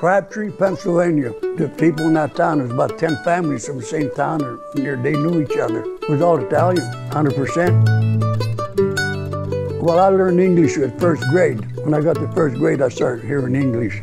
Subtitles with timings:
[0.00, 1.34] Crabtree, Pennsylvania.
[1.58, 4.96] The people in that town, there's about 10 families from the same town, or near,
[4.96, 5.82] they knew each other.
[5.82, 9.82] It was all Italian, 100%.
[9.82, 11.60] Well, I learned English at first grade.
[11.84, 14.00] When I got to first grade, I started hearing English.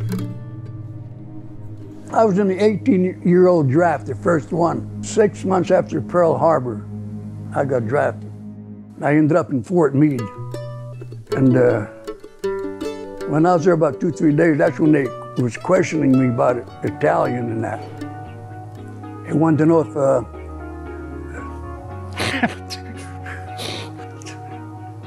[2.11, 5.03] I was in the 18 year old draft, the first one.
[5.03, 6.85] Six months after Pearl Harbor,
[7.55, 8.31] I got drafted.
[9.01, 10.21] I ended up in Fort Meade.
[11.35, 11.87] And uh,
[13.27, 15.05] when I was there about two, three days, that's when they
[15.41, 17.81] was questioning me about Italian and that.
[19.25, 20.23] They wanted to know if uh,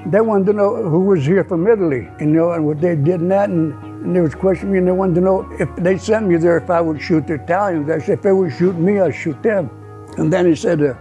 [0.11, 3.23] they wanted to know who was here from Italy, you know, and what they did
[3.23, 5.97] in that, and, and they was questioning me, and they wanted to know if they
[5.97, 7.89] sent me there if I would shoot the Italians.
[7.89, 9.71] I said if they would shoot me, I'd shoot them.
[10.19, 10.95] And then he said, uh,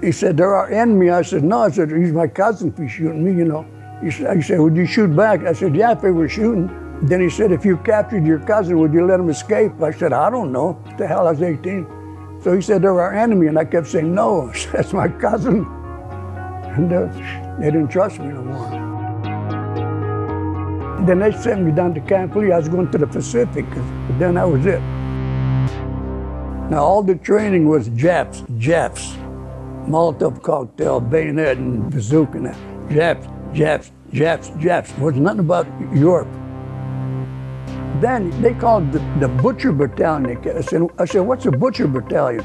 [0.00, 1.10] he said they're our enemy.
[1.10, 1.60] I said no.
[1.60, 2.68] I said he's my cousin.
[2.68, 3.64] If he's shooting me, you know.
[4.02, 5.44] He said, said, would you shoot back?
[5.44, 6.68] I said yeah, if they were shooting.
[7.02, 9.80] Then he said, if you captured your cousin, would you let him escape?
[9.82, 10.72] I said, I don't know.
[10.72, 12.40] What the hell, I was 18.
[12.42, 13.48] So he said, they're our enemy.
[13.48, 15.66] And I kept saying, no, that's my cousin.
[16.76, 17.06] And uh,
[17.58, 18.86] they didn't trust me no more.
[21.06, 22.52] Then they sent me down to Camp Lee.
[22.52, 23.64] I was going to the Pacific.
[23.70, 24.80] But then that was it.
[26.70, 29.16] Now, all the training was Japs, Japs.
[29.86, 32.56] Molotov cocktail, bayonet, and bazooka.
[32.90, 34.90] Japs, Japs, Japs, Japs.
[34.90, 36.28] It was nothing about Europe.
[38.02, 40.38] Then they called the, the Butcher Battalion.
[40.46, 42.44] I said, I said, what's a Butcher Battalion?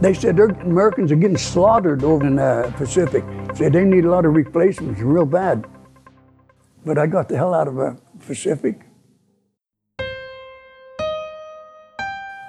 [0.00, 3.24] They said their Americans are getting slaughtered over in the Pacific.
[3.56, 5.66] Said they need a lot of replacements, real bad.
[6.86, 8.80] But I got the hell out of the Pacific.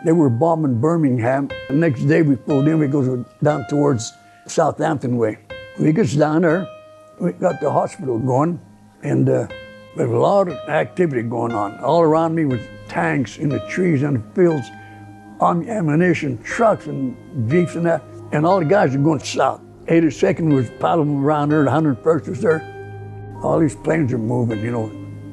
[0.05, 1.49] They were bombing Birmingham.
[1.69, 4.13] The next day we pulled in, we go down towards
[4.45, 5.39] Southampton way.
[5.79, 6.67] We get down there,
[7.19, 8.59] we got the hospital going,
[9.03, 9.47] and uh,
[9.95, 11.77] there's a lot of activity going on.
[11.79, 14.69] All around me was tanks in the trees and the fields,
[15.41, 17.15] ammunition, trucks and
[17.49, 18.03] jeeps and that.
[18.31, 19.61] And all the guys are going south.
[19.85, 23.39] 82nd was paddling around there, the 101st was there.
[23.43, 24.87] All these planes are moving, you know.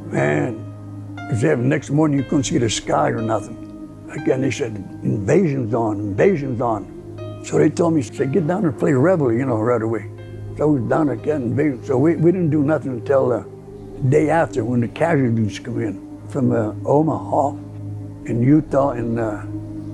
[0.07, 3.63] Man, because the next morning you couldn't see the sky or nothing.
[4.11, 7.43] Again, they said, invasion's on, invasion's on.
[7.45, 10.11] So they told me, say, get down and play rebel, you know, right away.
[10.57, 11.87] So I was.
[11.87, 13.47] So we, we didn't do nothing until the
[14.09, 17.51] day after when the casualties come in from uh, Omaha
[18.25, 19.43] in Utah and uh,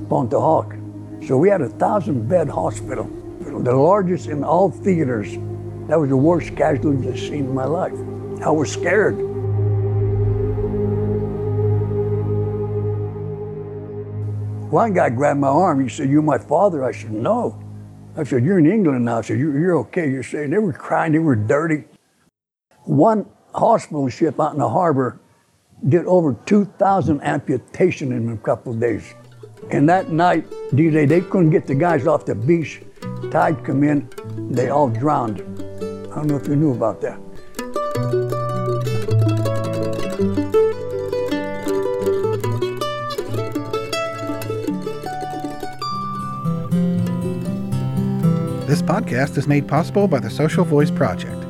[0.08, 0.74] Pointe du Hoc.
[1.26, 3.04] So we had a thousand bed hospital,
[3.40, 5.32] the largest in all theaters.
[5.88, 7.94] That was the worst casualties I've seen in my life.
[8.42, 9.18] I was scared.
[14.70, 15.82] One guy grabbed my arm.
[15.82, 17.61] He said, You're my father?" I said, "No."
[18.16, 20.72] I said, "You're in England now." I said, "You're, you're okay." You're saying they were
[20.72, 21.12] crying.
[21.12, 21.84] They were dirty.
[22.84, 25.20] One hospital ship out in the harbor
[25.88, 29.14] did over 2,000 amputation in a couple of days.
[29.70, 32.82] And that night, D-Day, they couldn't get the guys off the beach.
[33.30, 34.08] Tide come in,
[34.50, 35.40] they all drowned.
[35.40, 38.41] I don't know if you knew about that.
[48.92, 51.42] Podcast is made possible by the Social Voice Project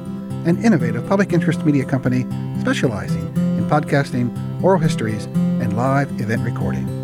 [0.47, 2.25] an innovative public interest media company
[2.61, 3.27] specializing
[3.59, 4.31] in podcasting,
[4.63, 7.02] oral histories, and live event recording.